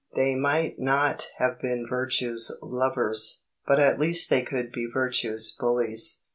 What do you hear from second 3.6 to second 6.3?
but at least they could be virtue's bullies.